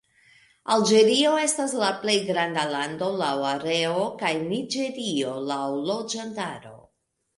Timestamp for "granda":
2.31-2.63